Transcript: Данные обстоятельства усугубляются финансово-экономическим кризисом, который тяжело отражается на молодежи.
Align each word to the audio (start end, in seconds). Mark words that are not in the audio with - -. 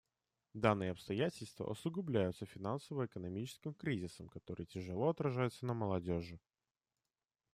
Данные 0.55 0.89
обстоятельства 0.93 1.65
усугубляются 1.65 2.47
финансово-экономическим 2.47 3.75
кризисом, 3.75 4.29
который 4.29 4.65
тяжело 4.65 5.09
отражается 5.09 5.67
на 5.67 5.75
молодежи. 5.75 6.39